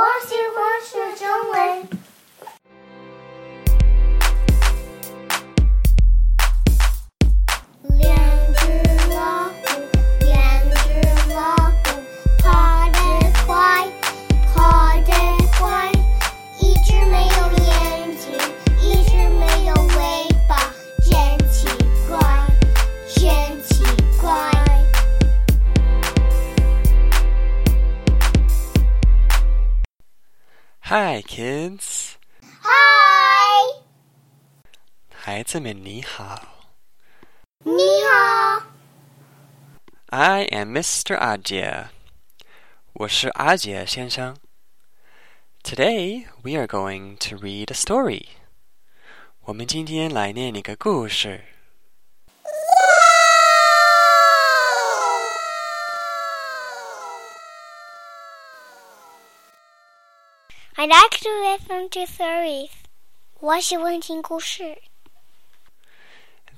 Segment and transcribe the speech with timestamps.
[0.26, 1.99] 喜欢学中文。
[30.90, 32.12] Hi, kids！
[32.60, 32.70] 嗨，
[35.10, 36.40] 孩子们你好
[37.64, 37.72] 你
[38.08, 38.62] 好，
[40.06, 41.16] ，I am Mr.
[41.16, 41.88] 阿杰，
[42.92, 44.36] 我是阿杰先生。
[45.64, 48.26] Today we are going to read a story。
[49.40, 51.44] 我们今天来念一个故事。
[60.78, 62.70] I like to listen to stories.
[63.40, 64.82] 我喜欢听故事。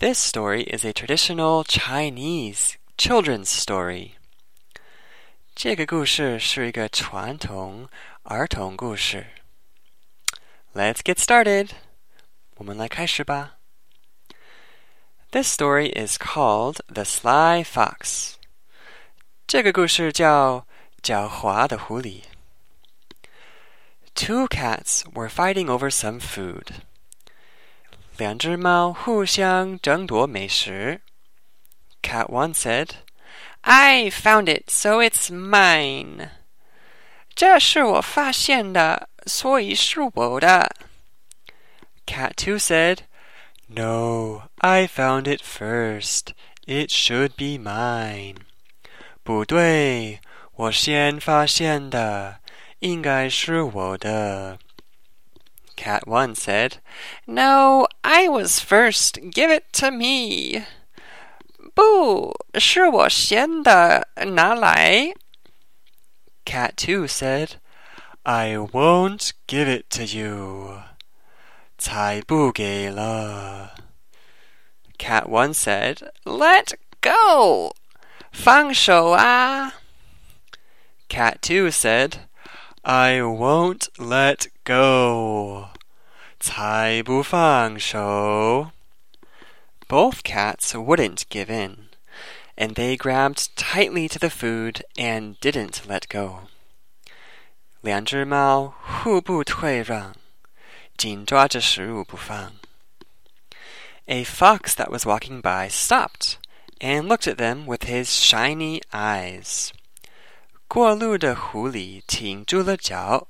[0.00, 4.12] This story is a traditional Chinese children's story。
[5.54, 7.88] 这个故事是一个传统
[8.22, 9.26] 儿童故事。
[10.74, 11.70] Let's get started。
[12.56, 13.58] 我们来开始吧。
[15.30, 18.34] This story is called The Sly Fox。
[19.46, 20.66] 这个故事叫
[21.02, 22.22] 狡猾的狐狸。
[24.14, 26.82] Two cats were fighting over some food.
[28.16, 31.00] 两只猫互相争夺美食。
[32.02, 32.90] Cat one said,
[33.60, 36.30] "I found it, so it's mine."
[37.34, 40.74] 这是我发现的，所以是我的。
[42.06, 42.98] Cat two said,
[43.68, 46.32] "No, I found it first.
[46.66, 48.38] It should be mine."
[49.22, 50.20] 不对，
[50.54, 52.40] 我先发现的，
[52.82, 54.58] 应该是我的。
[55.76, 56.78] Cat 1 said,
[57.26, 59.20] No, I was first.
[59.30, 60.64] Give it to me.
[61.74, 65.12] 不是我先的，拿来。
[66.44, 67.50] Cat 2 said,
[68.24, 70.82] I won't give it to you.
[71.78, 73.74] 才不给了。
[74.98, 77.76] Cat 1 said, Let go.
[78.32, 79.74] 放手啊。
[81.08, 82.14] Cat 2 said,
[82.82, 85.70] I won't let go.
[86.40, 88.70] 才不放手.
[89.88, 91.88] Both cats wouldn't give in,
[92.56, 96.48] and they grabbed tightly to the food and didn't let go.
[97.80, 100.14] 两只猫互不退让，
[100.96, 102.52] 紧抓着食物不放。
[104.06, 106.36] A fox that was walking by stopped
[106.80, 109.72] and looked at them with his shiny eyes.
[110.72, 113.28] 过路的狐狸挺住了脚，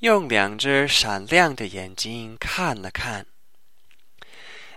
[0.00, 3.26] 用两只闪亮的眼睛看了看。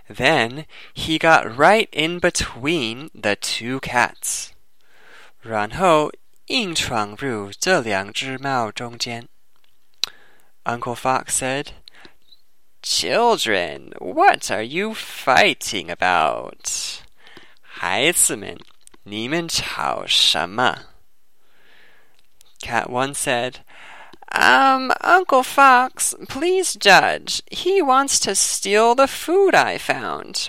[0.08, 4.48] Then he got right in between the two cats，
[5.40, 6.12] 然后
[6.46, 9.28] 硬闯入这两只猫中间。
[10.64, 11.68] Uncle Fox said,
[12.82, 17.00] "Children, what are you fighting about?"
[17.62, 18.58] 孩子们，
[19.04, 20.84] 你们吵什么
[22.62, 23.56] ？Cat 1 said,
[24.32, 27.42] Um, Uncle Fox, please judge.
[27.50, 30.48] He wants to steal the food I found.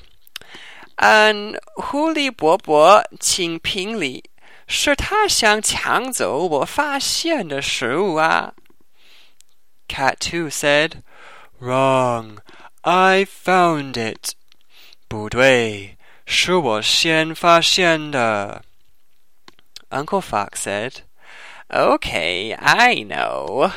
[0.97, 4.23] 嗯，狐狸伯伯，请评理，
[4.67, 8.53] 是他想抢走我发现的食物啊。
[9.87, 11.03] Cat 2 said,
[11.59, 12.37] Wrong.
[12.81, 14.33] I found it.
[15.07, 18.63] 不对，是我先发现的。
[19.89, 20.93] Uncle Fox said,
[21.69, 23.71] Okay, I know.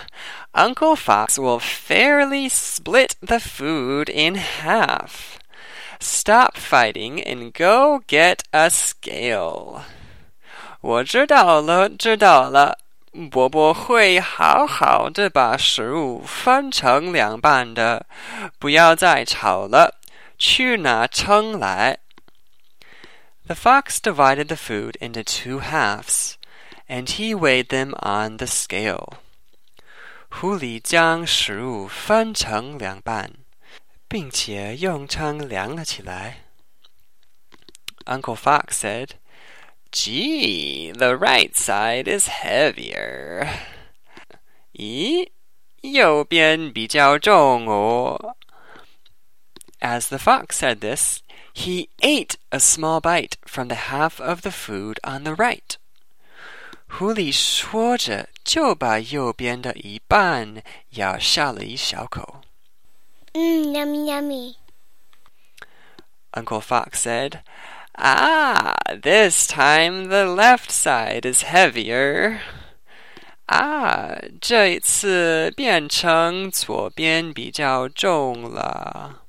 [0.55, 5.39] Uncle Fox will fairly split the food in half.
[5.99, 9.83] Stop fighting and go get a scale.
[10.81, 12.79] 我知道了，知道了。
[13.31, 18.07] 伯伯会好好的把食物分成两半的。
[18.59, 19.95] 不要再吵了，
[20.39, 21.99] 去拿称来。
[23.47, 26.35] The fox divided the food into two halves
[26.89, 29.19] and he weighed them on the scale.
[30.31, 33.33] 狐狸将食物分成两半，
[34.09, 36.45] 并且用称量了起来。
[38.05, 39.11] Uncle Fox said,
[39.91, 43.49] Gee, the right side is heavier.
[44.73, 45.31] 咦，
[45.81, 48.37] 右边比较重哦。
[49.81, 51.21] As the fox said this,
[51.55, 55.77] he ate a small bite from the half of the food on the right.
[56.93, 62.41] 狐狸说着 就把右边的一半咬下了一小口。
[63.35, 64.55] Mmm, yummy, yummy.
[66.33, 67.41] Uncle Fox said,
[67.95, 72.39] Ah, this time the left side is heavier.
[73.47, 79.23] 啊，这一次变成左边比较重了。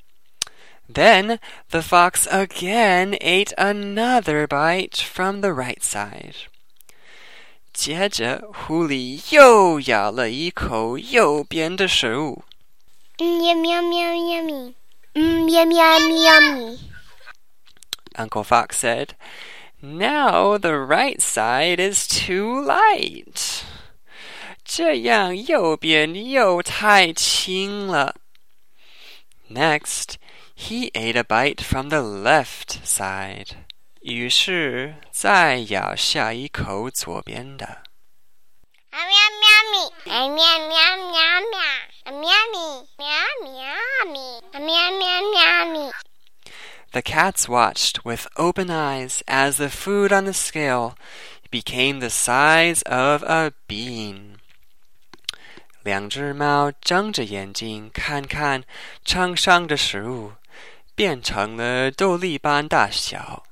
[0.92, 1.40] Then
[1.70, 6.36] the fox again ate another bite from the right side.
[7.74, 12.44] 接着，狐狸又咬了一口右边的食物。
[13.18, 14.74] Mmm, yummy, yummy, yummy.
[15.14, 16.80] Mmm, yummy, yummy, yummy.
[18.16, 19.10] Uncle Fox said,
[19.82, 23.64] Now the right side is too light.
[24.66, 28.16] 这样右边又太轻了。
[29.50, 30.16] Next,
[30.56, 33.56] he ate a bite from the left side.
[34.05, 37.65] 于是再咬下一口左边的。
[38.91, 41.17] 啊喵喵咪，啊喵喵喵
[41.51, 41.59] 喵，
[42.05, 42.21] 啊喵
[42.53, 42.59] 咪
[42.99, 43.09] 喵
[43.41, 43.49] 喵
[44.13, 44.17] 咪，
[44.53, 45.01] 啊喵喵
[45.33, 45.91] 喵咪。
[46.93, 50.97] The cats watched with open eyes as the food on the scale
[51.51, 54.35] became the size of a bean.
[55.83, 58.65] 两只猫睁着眼睛看看
[59.03, 60.33] 称上的食物，
[60.95, 63.45] 变成了豆粒般大小。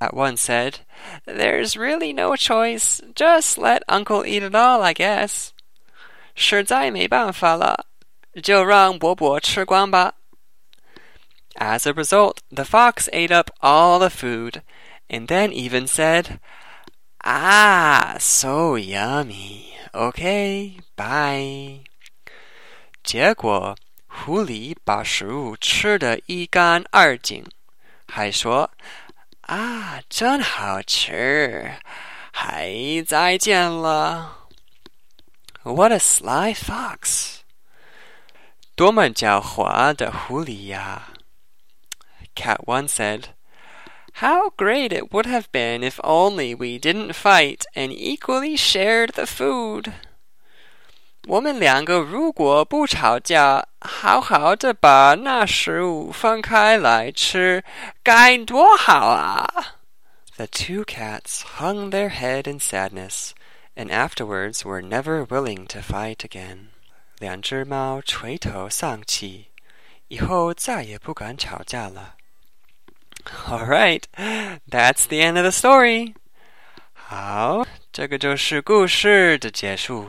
[0.00, 0.80] At one said,
[1.26, 3.00] There's really no choice.
[3.14, 5.50] Just let Uncle eat it all, I guess.
[6.34, 7.86] 实在没办法了，
[8.42, 10.14] 就让伯伯吃光吧。
[11.56, 14.62] As a result, the fox ate up all the food,
[15.08, 16.38] and then even said,
[17.22, 19.74] Ah, so yummy.
[19.92, 21.80] Okay, bye.
[23.02, 23.76] 结果，
[24.06, 27.44] 狐狸把食物吃得一干二净，
[28.06, 28.70] 还说：“
[29.44, 31.74] 啊，真好吃，
[32.32, 34.48] 还再见了。”
[35.62, 37.40] What a sly fox!
[38.74, 41.08] 多么狡猾的狐狸呀！
[42.34, 43.24] Cat One said,
[44.14, 49.26] How great it would have been if only we didn't fight and equally shared the
[49.26, 49.92] food.
[51.26, 57.62] 我们两个如果不吵架，好好的把那食物分开来吃，
[58.02, 59.46] 该多好啊！
[60.36, 63.32] The two cats hung their head in sadness,
[63.76, 66.68] and afterwards were never willing to fight again.
[67.18, 69.48] 两只猫垂头丧气，
[70.08, 72.14] 以后再也不敢吵架了。
[73.46, 74.04] All right,
[74.70, 76.14] that's the end of the story.
[76.94, 80.08] 好，这个就是故事的结束。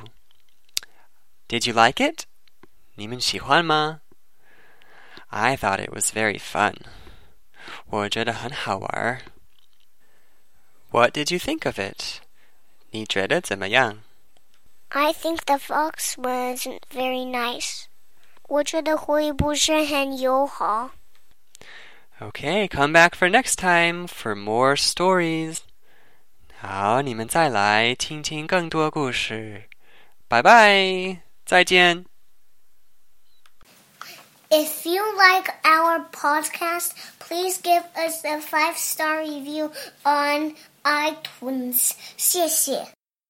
[1.47, 2.25] Did you like it?
[2.95, 4.01] 你们喜欢吗？
[5.27, 6.75] I thought it was very fun.
[7.87, 9.21] 我觉得很好玩。
[10.89, 12.19] What did you think of it?
[12.91, 14.03] 你觉得怎么样
[14.89, 17.85] I think the fox wasn't very nice.
[18.49, 20.91] 我觉得狐狸不是很友好。
[22.19, 25.59] Okay, come back for next time for more stories.
[26.59, 29.69] 好，你们再来听听更多故事。
[30.27, 32.05] 拜拜， 再见。
[34.49, 39.71] If you like our podcast, please give us a five star review
[40.03, 41.93] on iTunes.
[42.17, 42.94] 谢谢。